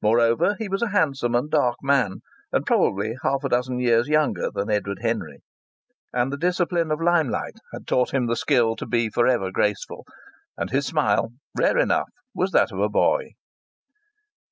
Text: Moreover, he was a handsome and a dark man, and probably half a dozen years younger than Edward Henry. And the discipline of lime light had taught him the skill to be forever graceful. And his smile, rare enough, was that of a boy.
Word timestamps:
Moreover, 0.00 0.54
he 0.60 0.68
was 0.68 0.82
a 0.82 0.90
handsome 0.90 1.34
and 1.34 1.46
a 1.46 1.56
dark 1.58 1.78
man, 1.82 2.18
and 2.52 2.64
probably 2.64 3.16
half 3.24 3.42
a 3.42 3.48
dozen 3.48 3.80
years 3.80 4.06
younger 4.06 4.48
than 4.54 4.70
Edward 4.70 5.00
Henry. 5.02 5.42
And 6.12 6.32
the 6.32 6.36
discipline 6.36 6.92
of 6.92 7.00
lime 7.02 7.28
light 7.28 7.56
had 7.72 7.84
taught 7.84 8.14
him 8.14 8.28
the 8.28 8.36
skill 8.36 8.76
to 8.76 8.86
be 8.86 9.10
forever 9.10 9.50
graceful. 9.50 10.06
And 10.56 10.70
his 10.70 10.86
smile, 10.86 11.32
rare 11.58 11.76
enough, 11.78 12.10
was 12.32 12.52
that 12.52 12.70
of 12.70 12.78
a 12.78 12.88
boy. 12.88 13.30